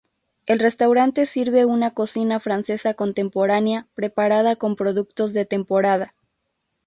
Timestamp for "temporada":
5.45-6.15